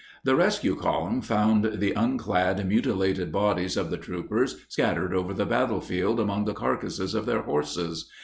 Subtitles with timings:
[0.23, 6.19] The rescue column found the unclad, mutilated bodies of the troopers scattered over the battlefield
[6.19, 8.09] among the carcasses of their horses.